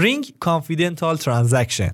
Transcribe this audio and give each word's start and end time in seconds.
Ring 0.00 0.32
Confidential 0.40 1.16
Transaction 1.16 1.90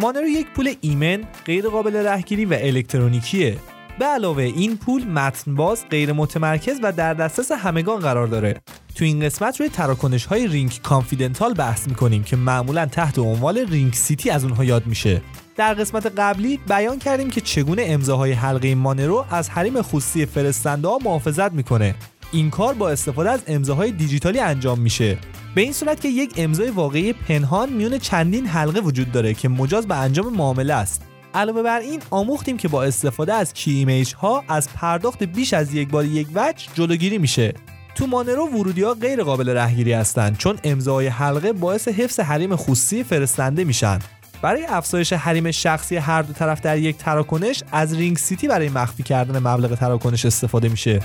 مانرو 0.00 0.28
یک 0.28 0.46
پول 0.50 0.74
ایمن 0.80 1.24
غیر 1.46 1.68
قابل 1.68 1.96
رهگیری 1.96 2.44
و 2.44 2.54
الکترونیکیه. 2.60 3.56
به 3.98 4.04
علاوه 4.04 4.42
این 4.42 4.76
پول 4.76 5.04
متن 5.04 5.54
باز 5.54 5.84
غیر 5.90 6.12
متمرکز 6.12 6.78
و 6.82 6.92
در 6.92 7.14
دسترس 7.14 7.52
همگان 7.52 8.00
قرار 8.00 8.26
داره. 8.26 8.60
تو 8.94 9.04
این 9.04 9.20
قسمت 9.20 9.60
روی 9.60 9.68
تراکنش 9.68 10.26
های 10.26 10.46
Ring 10.46 10.80
Confidential 10.82 11.54
بحث 11.54 11.88
می‌کنیم 11.88 12.22
که 12.22 12.36
معمولا 12.36 12.86
تحت 12.86 13.18
عنوان 13.18 13.56
Ring 13.56 13.92
CT 13.92 14.30
از 14.30 14.44
اونها 14.44 14.64
یاد 14.64 14.86
میشه. 14.86 15.22
در 15.56 15.74
قسمت 15.74 16.06
قبلی 16.16 16.56
بیان 16.68 16.98
کردیم 16.98 17.30
که 17.30 17.40
چگونه 17.40 17.82
امضاهای 17.86 18.32
حلقه 18.32 18.74
مانرو 18.74 19.24
از 19.30 19.50
حریم 19.50 19.82
خصوصی 19.82 20.26
فرستنده 20.26 20.88
ها 20.88 20.98
محافظت 21.04 21.52
می‌کنه. 21.52 21.94
این 22.32 22.50
کار 22.50 22.74
با 22.74 22.90
استفاده 22.90 23.30
از 23.30 23.40
امضاهای 23.46 23.92
دیجیتالی 23.92 24.40
انجام 24.40 24.80
میشه. 24.80 25.18
به 25.54 25.60
این 25.60 25.72
صورت 25.72 26.00
که 26.00 26.08
یک 26.08 26.32
امضای 26.36 26.70
واقعی 26.70 27.12
پنهان 27.12 27.72
میون 27.72 27.98
چندین 27.98 28.46
حلقه 28.46 28.80
وجود 28.80 29.12
داره 29.12 29.34
که 29.34 29.48
مجاز 29.48 29.86
به 29.86 29.96
انجام 29.96 30.32
معامله 30.36 30.74
است. 30.74 31.02
علاوه 31.34 31.62
بر 31.62 31.80
این 31.80 32.02
آموختیم 32.10 32.56
که 32.56 32.68
با 32.68 32.84
استفاده 32.84 33.34
از 33.34 33.52
کی 33.52 33.70
ایمیج 33.70 34.14
ها 34.14 34.44
از 34.48 34.68
پرداخت 34.74 35.22
بیش 35.22 35.54
از 35.54 35.74
یک 35.74 35.88
بار 35.88 36.04
یک 36.04 36.28
وجه 36.34 36.66
جلوگیری 36.74 37.18
میشه. 37.18 37.54
تو 37.94 38.06
مانرو 38.06 38.46
ورودی 38.46 38.82
ها 38.82 38.94
غیر 38.94 39.22
قابل 39.22 39.48
رهگیری 39.48 39.92
هستند 39.92 40.36
چون 40.36 40.58
امضای 40.64 41.06
حلقه 41.06 41.52
باعث 41.52 41.88
حفظ 41.88 42.20
حریم 42.20 42.56
خصوصی 42.56 43.04
فرستنده 43.04 43.64
میشن. 43.64 43.98
برای 44.42 44.66
افزایش 44.68 45.12
حریم 45.12 45.50
شخصی 45.50 45.96
هر 45.96 46.22
دو 46.22 46.32
طرف 46.32 46.60
در 46.60 46.78
یک 46.78 46.96
تراکنش 46.96 47.62
از 47.72 47.94
Ring 47.94 48.16
CT 48.16 48.48
برای 48.48 48.68
مخفی 48.68 49.02
کردن 49.02 49.38
مبلغ 49.38 49.74
تراکنش 49.74 50.26
استفاده 50.26 50.68
میشه. 50.68 51.00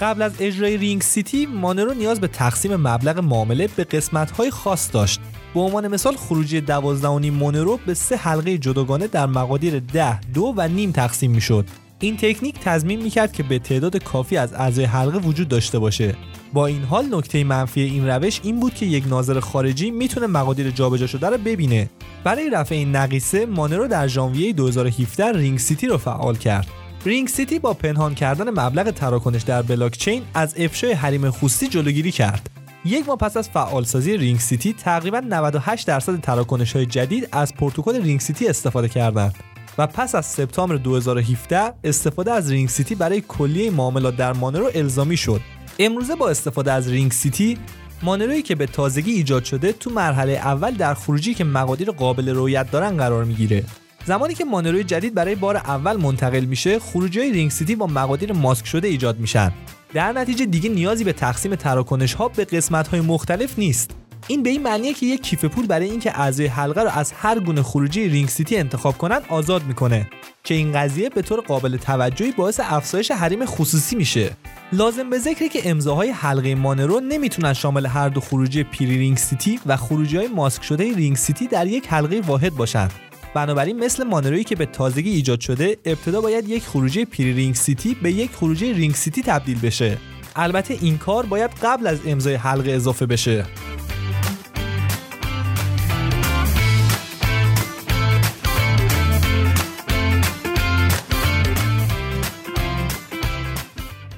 قبل 0.00 0.22
از 0.22 0.32
اجرای 0.40 0.76
Ring 0.76 1.02
CT 1.02 1.46
مانرو 1.46 1.94
نیاز 1.94 2.20
به 2.20 2.28
تقسیم 2.28 2.76
مبلغ 2.76 3.18
معامله 3.18 3.68
به 3.76 3.84
قسمت‌های 3.84 4.50
خاص 4.50 4.92
داشت. 4.92 5.20
به 5.54 5.60
عنوان 5.60 5.88
مثال 5.88 6.16
خروجی 6.16 6.60
12 6.60 7.30
مانرو 7.30 7.78
به 7.86 7.94
سه 7.94 8.16
حلقه 8.16 8.58
جداگانه 8.58 9.06
در 9.06 9.26
مقادیر 9.26 9.78
10 9.78 10.20
دو 10.20 10.54
و 10.56 10.68
نیم 10.68 10.92
تقسیم 10.92 11.30
می‌شد. 11.30 11.64
این 12.00 12.16
تکنیک 12.16 12.54
تضمین 12.60 13.02
می‌کرد 13.02 13.32
که 13.32 13.42
به 13.42 13.58
تعداد 13.58 14.02
کافی 14.02 14.36
از 14.36 14.52
اعضای 14.52 14.84
حلقه 14.84 15.18
وجود 15.18 15.48
داشته 15.48 15.78
باشه. 15.78 16.14
با 16.52 16.66
این 16.66 16.82
حال 16.82 17.14
نکته 17.14 17.44
منفی 17.44 17.80
این 17.80 18.08
روش 18.08 18.40
این 18.42 18.60
بود 18.60 18.74
که 18.74 18.86
یک 18.86 19.08
ناظر 19.08 19.40
خارجی 19.40 19.90
می‌تونه 19.90 20.26
مقادیر 20.26 20.70
جابجا 20.70 21.06
شده 21.06 21.26
رو 21.26 21.38
ببینه. 21.38 21.90
برای 22.24 22.50
رفع 22.50 22.74
این 22.74 22.96
نقیصه 22.96 23.46
مانرو 23.46 23.88
در 23.88 24.06
ژانویه 24.06 24.52
2017 24.52 25.32
Ring 25.32 25.58
CT 25.58 25.86
رو 25.86 25.98
فعال 25.98 26.36
کرد. 26.36 26.66
Ring 27.04 27.28
CT 27.28 27.58
با 27.58 27.74
پنهان 27.74 28.14
کردن 28.14 28.50
مبلغ 28.50 28.90
تراکنش 28.90 29.42
در 29.42 29.62
بلاکچین 29.62 30.22
از 30.34 30.54
افشای 30.58 30.92
حریم 30.92 31.30
خصوصی 31.30 31.68
جلوگیری 31.68 32.10
کرد. 32.10 32.50
یک 32.84 33.08
ماه 33.08 33.16
پس 33.16 33.36
از 33.36 33.48
فعالسازی 33.48 34.16
Ring 34.16 34.40
CT 34.40 34.72
تقریبا 34.72 35.20
98 35.20 35.86
درصد 35.86 36.20
تراکنش 36.20 36.76
های 36.76 36.86
جدید 36.86 37.28
از 37.32 37.54
پروتکل 37.54 38.02
Ring 38.02 38.20
CT 38.20 38.48
استفاده 38.48 38.88
کردند 38.88 39.34
و 39.78 39.86
پس 39.86 40.14
از 40.14 40.26
سپتامبر 40.26 40.76
2017 40.76 41.72
استفاده 41.84 42.32
از 42.32 42.50
Ring 42.50 42.68
CT 42.68 42.94
برای 42.94 43.22
کلیه 43.28 43.70
معاملات 43.70 44.16
در 44.16 44.32
مانرو 44.32 44.70
الزامی 44.74 45.16
شد. 45.16 45.40
امروزه 45.78 46.14
با 46.14 46.28
استفاده 46.28 46.72
از 46.72 46.88
Ring 46.88 47.12
CT 47.12 47.58
مانرویی 48.02 48.42
که 48.42 48.54
به 48.54 48.66
تازگی 48.66 49.12
ایجاد 49.12 49.44
شده 49.44 49.72
تو 49.72 49.90
مرحله 49.90 50.32
اول 50.32 50.70
در 50.70 50.94
خروجی 50.94 51.34
که 51.34 51.44
مقادیر 51.44 51.90
قابل 51.90 52.28
رویت 52.28 52.70
دارن 52.70 52.96
قرار 52.96 53.24
می‌گیره 53.24 53.64
زمانی 54.08 54.34
که 54.34 54.44
مانروی 54.44 54.84
جدید 54.84 55.14
برای 55.14 55.34
بار 55.34 55.56
اول 55.56 55.96
منتقل 55.96 56.44
میشه 56.44 56.78
خروجی 56.78 57.20
Ring 57.20 57.50
CT 57.50 57.76
با 57.76 57.86
مقادیر 57.86 58.32
ماسک 58.32 58.66
شده 58.66 58.88
ایجاد 58.88 59.18
میشن. 59.18 59.52
در 59.94 60.12
نتیجه 60.12 60.46
دیگه 60.46 60.70
نیازی 60.70 61.04
به 61.04 61.12
تقسیم 61.12 61.54
تراکنش 61.54 62.14
ها 62.14 62.28
به 62.28 62.44
قسمت 62.44 62.88
های 62.88 63.00
مختلف 63.00 63.58
نیست. 63.58 63.90
این 64.26 64.42
به 64.42 64.50
این 64.50 64.62
معنیه 64.62 64.94
که 64.94 65.06
یک 65.06 65.22
کیف 65.22 65.44
پول 65.44 65.66
برای 65.66 65.90
اینکه 65.90 66.20
اعضای 66.20 66.46
حلقه 66.46 66.82
رو 66.82 66.88
از 66.88 67.12
هر 67.12 67.40
گونه 67.40 67.62
خروجی 67.62 68.08
Ring 68.08 68.28
CT 68.28 68.56
انتخاب 68.56 68.98
کنند 68.98 69.22
آزاد 69.28 69.62
می‌کنه. 69.64 70.08
که 70.44 70.54
این 70.54 70.72
قضیه 70.72 71.08
به 71.08 71.22
طور 71.22 71.40
قابل 71.40 71.76
توجهی 71.76 72.32
باعث 72.32 72.60
افزایش 72.62 73.10
حریم 73.10 73.44
خصوصی 73.44 73.96
میشه. 73.96 74.30
لازم 74.72 75.10
به 75.10 75.18
ذکره 75.18 75.48
که 75.48 75.70
امضاهای 75.70 76.10
حلقه 76.10 76.54
مانرو 76.54 77.00
نمی‌تونن 77.00 77.52
شامل 77.52 77.86
هر 77.86 78.08
دو 78.08 78.20
خروجی 78.20 78.62
pre 78.62 78.98
Ring 78.98 79.16
CT 79.16 79.60
و 79.66 79.76
خروجی 79.76 80.16
های 80.16 80.28
ماسک 80.28 80.62
شده 80.62 80.94
Ring 80.96 81.16
CT 81.16 81.46
در 81.46 81.66
یک 81.66 81.86
حلقه 81.88 82.20
واحد 82.20 82.54
باشند 82.54 82.92
بنابراین 83.34 83.84
مثل 83.84 84.04
مانرویی 84.04 84.44
که 84.44 84.56
به 84.56 84.66
تازگی 84.66 85.10
ایجاد 85.10 85.40
شده 85.40 85.76
ابتدا 85.84 86.20
باید 86.20 86.48
یک 86.48 86.62
خروجی 86.62 87.04
pre 87.04 87.32
Ring 87.32 87.54
CT 87.54 87.94
به 88.02 88.12
یک 88.12 88.30
خروجی 88.30 88.72
Ring 88.72 88.94
CT 88.94 89.22
تبدیل 89.22 89.60
بشه. 89.60 89.98
البته 90.36 90.78
این 90.80 90.98
کار 90.98 91.26
باید 91.26 91.50
قبل 91.62 91.86
از 91.86 91.98
امضای 92.06 92.34
حلقه 92.34 92.70
اضافه 92.70 93.06
بشه. 93.06 93.44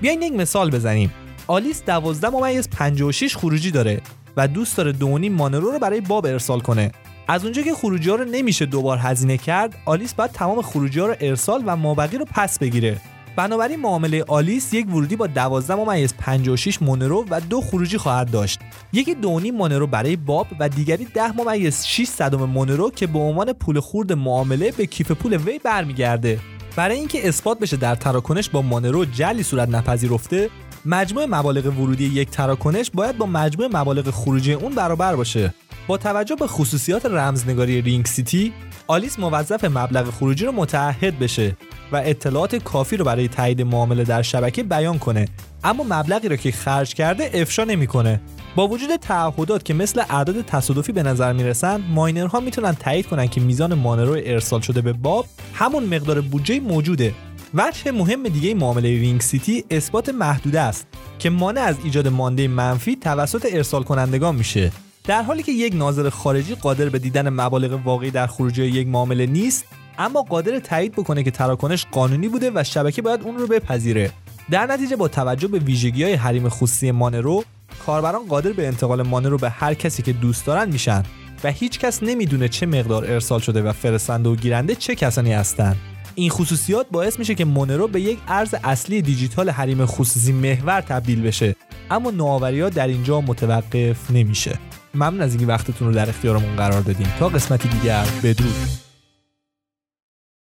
بیاین 0.00 0.22
یک 0.22 0.32
مثال 0.32 0.70
بزنیم. 0.70 1.12
آلیس 1.46 1.84
12 1.84 2.28
ممیز 2.30 2.68
56 2.70 3.36
خروجی 3.36 3.70
داره 3.70 4.00
و 4.36 4.48
دوست 4.48 4.76
داره 4.76 4.92
دونی 4.92 5.28
مانرو 5.28 5.70
رو 5.70 5.78
برای 5.78 6.00
باب 6.00 6.26
ارسال 6.26 6.60
کنه. 6.60 6.92
از 7.30 7.44
اونجا 7.44 7.62
که 7.62 7.74
خروجی 7.74 8.10
ها 8.10 8.16
رو 8.16 8.24
نمیشه 8.24 8.66
دوبار 8.66 8.98
هزینه 8.98 9.38
کرد 9.38 9.74
آلیس 9.84 10.14
باید 10.14 10.30
تمام 10.30 10.62
خروجی 10.62 11.00
ها 11.00 11.06
رو 11.06 11.14
ارسال 11.20 11.62
و 11.66 11.76
مابقی 11.76 12.18
رو 12.18 12.24
پس 12.34 12.58
بگیره. 12.58 13.00
بنابراین 13.36 13.80
معامله 13.80 14.24
آلیس 14.28 14.74
یک 14.74 14.88
ورودی 14.88 15.16
با 15.16 15.26
12 15.26 15.74
ممیز 15.74 16.14
56 16.18 16.82
مونرو 16.82 17.26
و 17.30 17.40
دو 17.40 17.60
خروجی 17.60 17.98
خواهد 17.98 18.30
داشت. 18.30 18.60
یکی 18.92 19.14
دونی 19.14 19.50
مونرو 19.50 19.86
برای 19.86 20.16
باب 20.16 20.46
و 20.60 20.68
دیگری 20.68 21.04
10 21.04 21.32
ممیز 21.32 21.84
6 21.84 22.06
صدم 22.06 22.44
مونرو 22.44 22.90
که 22.90 23.06
به 23.06 23.18
عنوان 23.18 23.52
پول 23.52 23.80
خورد 23.80 24.12
معامله 24.12 24.72
به 24.72 24.86
کیف 24.86 25.10
پول 25.10 25.36
وی 25.36 25.58
برمیگرده. 25.58 26.38
برای 26.76 26.96
اینکه 26.96 27.28
اثبات 27.28 27.58
بشه 27.58 27.76
در 27.76 27.94
تراکنش 27.94 28.48
با 28.48 28.62
مانرو 28.62 29.04
جعلی 29.04 29.42
صورت 29.42 29.68
نپذیرفته 29.68 30.50
مجموع 30.86 31.26
مبالغ 31.26 31.66
ورودی 31.66 32.04
یک 32.04 32.30
تراکنش 32.30 32.90
باید 32.94 33.18
با 33.18 33.26
مجموع 33.26 33.68
مبالغ 33.72 34.10
خروجی 34.10 34.52
اون 34.52 34.74
برابر 34.74 35.16
باشه. 35.16 35.54
با 35.90 35.96
توجه 35.96 36.34
به 36.34 36.46
خصوصیات 36.46 37.06
رمزنگاری 37.06 37.82
Ring 37.82 38.06
CT 38.06 38.52
آلیس 38.86 39.18
موظف 39.18 39.64
مبلغ 39.64 40.10
خروجی 40.10 40.44
رو 40.44 40.52
متعهد 40.52 41.18
بشه 41.18 41.56
و 41.92 42.02
اطلاعات 42.04 42.56
کافی 42.56 42.96
رو 42.96 43.04
برای 43.04 43.28
تایید 43.28 43.62
معامله 43.62 44.04
در 44.04 44.22
شبکه 44.22 44.62
بیان 44.62 44.98
کنه. 44.98 45.28
اما 45.64 45.84
مبلغی 45.88 46.28
رو 46.28 46.36
که 46.36 46.52
خرج 46.52 46.94
کرده 46.94 47.30
افشا 47.34 47.64
نمی‌کنه. 47.64 48.20
با 48.56 48.68
وجود 48.68 48.96
تعهدات 48.96 49.64
که 49.64 49.74
مثل 49.74 50.02
اعداد 50.10 50.42
تصادفی 50.42 50.92
به 50.92 51.02
نظر 51.02 51.32
می‌رسن 51.32 51.80
ماینرها 51.80 52.40
می‌تونن 52.40 52.72
تایید 52.74 53.06
کنن 53.06 53.28
که 53.28 53.40
میزان 53.40 53.74
مانرو 53.74 54.12
ارسال 54.24 54.60
شده 54.60 54.80
به 54.80 54.92
باب 54.92 55.26
همون 55.54 55.84
مقدار 55.84 56.20
بودجه 56.20 56.60
موجوده. 56.60 57.14
وجه 57.54 57.92
مهم 57.92 58.22
دیگه 58.22 58.54
معامله 58.54 58.88
رینگ 58.88 59.20
سیتی 59.20 59.64
اثبات 59.70 60.08
محدوده 60.08 60.60
است 60.60 60.86
که 61.18 61.30
مانع 61.30 61.60
از 61.60 61.76
ایجاد 61.84 62.08
مانده 62.08 62.48
منفی 62.48 62.96
توسط 62.96 63.46
ارسال 63.52 63.82
کنندگان 63.82 64.34
میشه. 64.34 64.72
در 65.10 65.22
حالی 65.22 65.42
که 65.42 65.52
یک 65.52 65.74
ناظر 65.74 66.10
خارجی 66.10 66.54
قادر 66.54 66.88
به 66.88 66.98
دیدن 66.98 67.28
مبالغ 67.28 67.80
واقعی 67.84 68.10
در 68.10 68.26
خروجی 68.26 68.64
یک 68.64 68.88
معامله 68.88 69.26
نیست 69.26 69.64
اما 69.98 70.22
قادر 70.22 70.58
تایید 70.58 70.92
بکنه 70.92 71.22
که 71.22 71.30
تراکنش 71.30 71.86
قانونی 71.92 72.28
بوده 72.28 72.50
و 72.54 72.64
شبکه 72.64 73.02
باید 73.02 73.22
اون 73.22 73.38
رو 73.38 73.46
بپذیره. 73.46 74.10
در 74.50 74.66
نتیجه 74.66 74.96
با 74.96 75.08
توجه 75.08 75.48
به 75.48 75.58
ویژگی 75.58 76.04
های 76.04 76.12
حریم 76.12 76.48
خصوصی 76.48 76.90
مانرو 76.90 77.44
کاربران 77.86 78.26
قادر 78.26 78.52
به 78.52 78.66
انتقال 78.66 79.02
مانرو 79.02 79.36
به 79.36 79.50
هر 79.50 79.74
کسی 79.74 80.02
که 80.02 80.12
دوست 80.12 80.46
دارن 80.46 80.68
میشن 80.68 81.02
و 81.44 81.50
هیچ 81.50 81.78
کس 81.78 82.02
نمی‌دونه 82.02 82.48
چه 82.48 82.66
مقدار 82.66 83.04
ارسال 83.04 83.40
شده 83.40 83.62
و 83.62 83.72
فرستنده 83.72 84.28
و 84.28 84.36
گیرنده 84.36 84.74
چه 84.74 84.94
کسانی 84.94 85.32
هستند 85.32 85.76
این 86.14 86.30
خصوصیات 86.30 86.86
باعث 86.90 87.18
میشه 87.18 87.34
که 87.34 87.44
مونرو 87.44 87.88
به 87.88 88.00
یک 88.00 88.18
ارز 88.28 88.54
اصلی 88.64 89.02
دیجیتال 89.02 89.50
حریم 89.50 89.86
خصوصی 89.86 90.32
محور 90.32 90.80
تبدیل 90.80 91.22
بشه. 91.22 91.56
اما 91.90 92.10
نوآوری 92.10 92.60
ها 92.60 92.68
در 92.68 92.86
اینجا 92.86 93.20
متوقف 93.20 94.10
نمیشه. 94.10 94.58
ممنون 94.94 95.20
از 95.20 95.30
اینکه 95.30 95.46
وقتتون 95.46 95.88
رو 95.88 95.94
در 95.94 96.08
اختیارمون 96.08 96.56
قرار 96.56 96.80
دادین. 96.80 97.06
تا 97.18 97.28
قسمتی 97.28 97.68
دیگر 97.68 98.06
بدرود. 98.22 98.89